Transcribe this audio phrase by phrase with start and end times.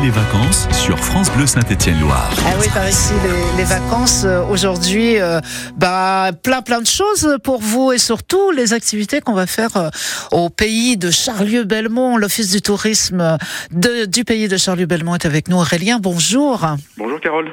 [0.00, 2.30] les vacances sur France Bleu Saint-Étienne-Loire.
[2.46, 5.40] Ah oui, par ici, les, les vacances euh, aujourd'hui, euh,
[5.76, 9.90] bah, plein plein de choses pour vous et surtout les activités qu'on va faire euh,
[10.30, 12.16] au pays de Charlieu-Belmont.
[12.16, 13.36] L'Office du tourisme
[13.70, 15.58] de, du pays de Charlieu-Belmont est avec nous.
[15.58, 16.66] Aurélien, bonjour.
[16.96, 17.50] Bonjour Carole.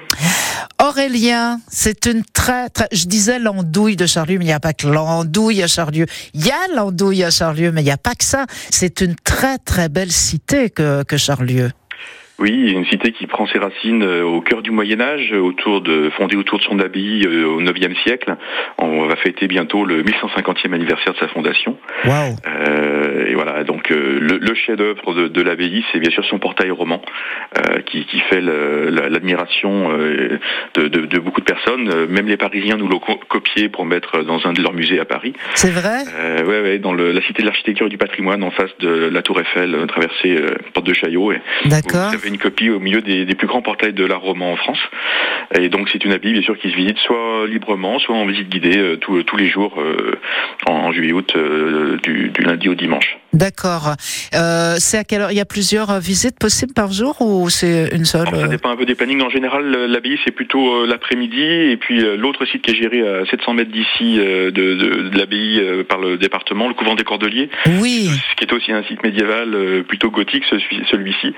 [0.81, 4.73] Aurélien, c'est une très, très, je disais l'andouille de Charlieu, mais il n'y a pas
[4.73, 6.05] que l'andouille à Charlieu.
[6.33, 8.45] Il y a l'andouille à Charlieu, mais il n'y a pas que ça.
[8.69, 11.71] C'est une très très belle cité que, que Charlieu.
[12.39, 16.09] Oui, une cité qui prend ses racines euh, au cœur du Moyen Âge, autour de,
[16.11, 18.35] fondée autour de son abbaye euh, au IXe siècle.
[18.77, 21.77] On va fêter bientôt le 1150e anniversaire de sa fondation.
[22.05, 22.13] Wow.
[22.47, 26.72] Euh, et voilà, donc le, le chef-d'œuvre de, de l'abbaye, c'est bien sûr son portail
[26.72, 27.02] roman,
[27.58, 32.06] euh, qui, qui, fait l'admiration de, de, de, beaucoup de personnes.
[32.08, 35.33] Même les Parisiens nous l'ont copié pour mettre dans un de leurs musées à Paris.
[35.56, 36.03] C'est vrai?
[36.16, 39.09] Euh, Ouais, ouais, dans le, la cité de l'architecture et du patrimoine, en face de
[39.11, 40.38] la Tour Eiffel, traversée
[40.73, 41.33] Porte de Chaillot.
[41.66, 44.80] D'accord une copie au milieu des, plus grands portails de l'art roman en France.
[45.59, 48.49] Et donc c'est une abbaye bien sûr qui se visite soit librement, soit en visite
[48.49, 50.16] guidée euh, tous, les jours euh,
[50.67, 53.17] en juillet-août euh, du, lundi au dimanche.
[53.33, 53.94] D'accord.
[54.35, 55.31] Euh, c'est à quelle heure?
[55.31, 58.72] Il y a plusieurs visites possibles par jour ou c'est une seule Alors, Ça dépend
[58.72, 59.22] un peu des plannings.
[59.22, 63.53] En général, l'abbaye c'est plutôt l'après-midi et puis l'autre site qui est géré à 700
[63.53, 67.50] mètres d'ici de, de, de l'abbaye par le département, le couvent des Cordeliers.
[67.80, 68.09] Oui.
[68.31, 70.44] Ce qui est aussi un site médiéval plutôt gothique,
[70.91, 71.33] celui-ci.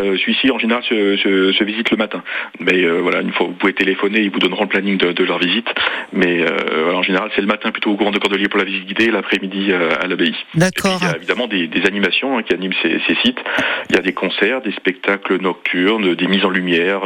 [0.00, 2.22] Euh, celui-ci, en général, se, se, se, visite le matin.
[2.58, 5.24] Mais euh, voilà, une fois, vous pouvez téléphoner, ils vous donneront le planning de, de
[5.24, 5.66] leur visite.
[6.12, 8.86] Mais euh, en général, c'est le matin plutôt au courant de Cordelier pour la visite
[8.86, 10.34] guidée, l'après-midi à l'abbaye.
[10.54, 11.00] D'accord.
[11.30, 13.38] Évidemment des, des animations hein, qui animent ces, sites.
[13.88, 17.02] Il y a des concerts, des spectacles nocturnes, des mises en lumière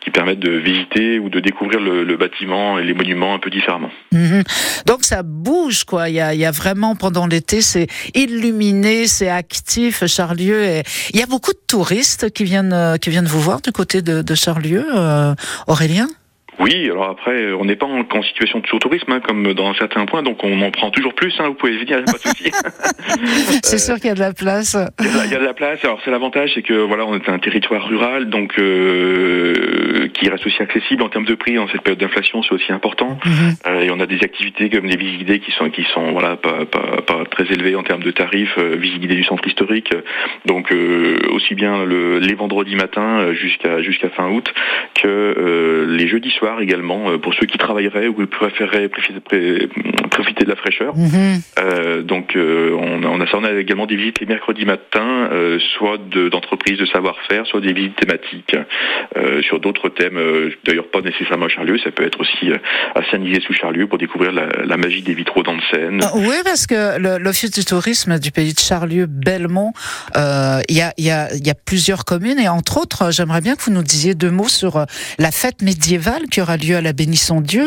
[0.00, 3.90] qui permettent de visiter ou de découvrir le, bâtiment et les monuments un peu différemment.
[4.12, 4.42] Mmh.
[4.86, 6.08] Donc ça bouge, quoi.
[6.08, 10.82] Il y a, vraiment pendant l'été, c'est illuminé, c'est actif, Charlieu.
[11.12, 14.22] Il y a beaucoup de touristes qui viennent, qui viennent vous voir du côté de,
[14.22, 15.34] de Charlieu, euh,
[15.66, 16.06] Aurélien?
[16.58, 20.06] Oui, alors après, on n'est pas en, en, situation de sous-tourisme, hein, comme dans certains
[20.06, 22.50] points, donc on en prend toujours plus, hein, vous pouvez venir, pas de souci.
[23.62, 24.76] c'est sûr qu'il y a de la place.
[25.00, 27.04] Il y, a, il y a de la place, alors c'est l'avantage, c'est que voilà,
[27.06, 31.58] on est un territoire rural, donc euh, qui reste aussi accessible en termes de prix,
[31.58, 33.18] en cette période d'inflation, c'est aussi important.
[33.24, 33.70] Mm -hmm.
[33.70, 36.36] euh, et on a des activités comme les visites guidées qui sont, qui sont voilà,
[36.36, 39.90] pas, pas, pas très élevées en termes de tarifs, euh, visites guidées du centre historique,
[40.46, 44.48] donc euh, aussi bien le, les vendredis matins jusqu'à jusqu'à fin août
[45.00, 48.88] que euh, les jeudis soirs également euh, pour ceux qui travailleraient ou qui préféreraient
[50.10, 50.92] profiter de la fraîcheur.
[50.96, 51.34] Mm -hmm.
[51.58, 55.14] euh, donc euh, on, a, on, a, on a également des visites les mercredis matins,
[55.32, 55.98] euh, soit
[56.34, 60.18] d'entreprises de, de savoir-faire, soit des visites thématiques euh, sur d'autres thèmes.
[60.64, 62.44] D'ailleurs pas nécessairement à Charlieu, ça peut être aussi
[62.98, 65.98] à Saint-Nizier-sous-Charlieu pour découvrir la, la, magie des vitraux dans le Seine.
[66.28, 66.80] oui, parce que
[67.24, 68.62] l'Office du tourisme du pays de
[70.68, 73.62] il y a, y, a, y, a, plusieurs communes et entre autres, j'aimerais bien que
[73.66, 74.72] vous nous disiez deux mots sur
[75.18, 77.66] la fête médiévale qui aura lieu à la Bénisson Dieu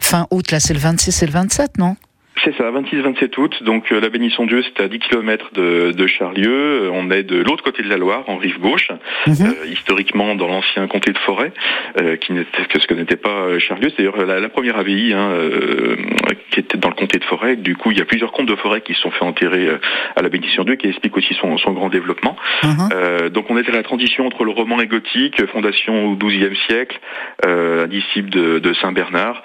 [0.00, 0.50] fin août.
[0.50, 1.96] Là, c'est le 26 et le 27, non?
[2.44, 3.62] C'est ça, 26-27 août.
[3.62, 6.90] Donc euh, la Bénisson Dieu, c'est à 10 km de, de, Charlieu.
[6.92, 8.90] On est de l'autre côté de la Loire, en rive gauche,
[9.26, 9.46] -hmm.
[9.46, 11.52] euh, historiquement dans l'ancien comté de Forêt,
[12.00, 13.88] euh, qui n'était que ce que n'était pas Charlieu.
[13.90, 15.30] C'est d'ailleurs la, la, première abbaye hein,
[16.50, 17.56] qui était dans le comté de Forêt.
[17.56, 19.66] Du coup, il y a plusieurs comtes de forêt qui se sont fait enterrer
[20.16, 22.36] à la Bénisson Dieu, qui explique aussi son, son grand développement.
[22.62, 23.28] -hmm.
[23.36, 26.96] donc on est à la transition entre le roman et gothique, fondation au XIIe siècle,
[27.86, 29.42] un disciple de, de Saint Bernard,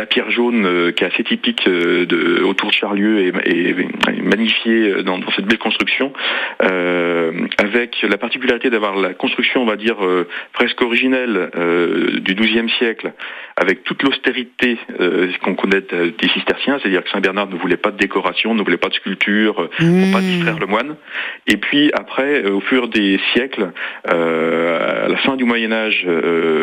[0.00, 1.62] la pierre jaune qui est assez typique
[2.06, 6.12] de, autour de Charlieu est, est, est magnifié dans, dans, cette belle construction,
[6.62, 12.34] euh, avec la particularité d'avoir la construction, on va dire, euh, presque originelle euh, du
[12.34, 13.12] XIIe siècle,
[13.56, 14.78] avec toute l'austérité
[15.42, 18.88] qu'on connaît des cisterciens, c'est-à-dire que Saint-Bernard ne voulait pas de décoration, ne voulait pas
[18.88, 20.00] de sculpture, mmh.
[20.02, 20.96] pour pas distraire le moine.
[21.46, 23.70] Et puis après, au fur des siècles,
[24.04, 26.04] à la fin du Moyen Âge,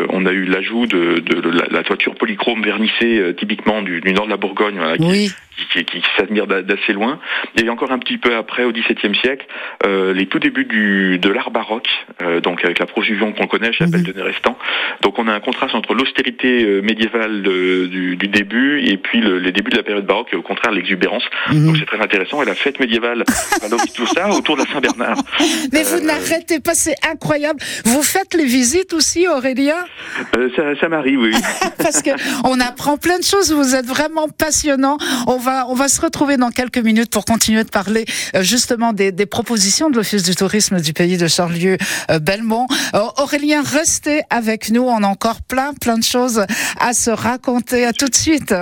[0.10, 4.12] on a eu l'ajout de, de, de la, la, toiture polychrome vernissée, typiquement du, du,
[4.12, 5.28] nord de la Bourgogne, voilà, 容易
[5.68, 7.20] qui, qui, qui s'admire d'assez loin.
[7.62, 9.46] Et encore un petit peu après, au XVIIe siècle,
[9.86, 11.90] euh, les tout débuts du, de l'art baroque,
[12.22, 14.14] euh, donc avec la profusion qu'on connaît, chapelle mm -hmm.
[14.14, 14.58] de Nérestan.
[15.02, 19.20] Donc on a un contraste entre l'austérité euh, médiévale de, du, du, début et puis
[19.22, 21.26] le, les débuts de la période baroque, et au contraire l'exubérance.
[21.26, 21.66] -hmm.
[21.66, 22.38] Donc c'est très intéressant.
[22.44, 23.24] Et la fête médiévale
[23.62, 25.20] valorise tout ça autour de la Saint-Bernard.
[25.74, 27.60] Mais vous n'arrêtez pas, c'est incroyable.
[27.92, 29.82] Vous faites les visites aussi, Aurélien
[30.56, 31.34] Ça, ça m'arrive, oui.
[31.86, 32.14] Parce que
[32.52, 33.48] on apprend plein de choses.
[33.62, 34.98] Vous êtes vraiment passionnant.
[35.34, 38.06] On va va, on va se retrouver dans quelques minutes pour continuer de parler
[38.36, 42.68] euh, justement des, des propositions de l'Office du tourisme du pays de Charlieu-Belmont.
[43.18, 44.84] Aurélien, restez avec nous.
[44.84, 46.46] On a encore plein, plein de choses
[46.80, 47.86] à se raconter.
[47.86, 48.54] À tout de suite.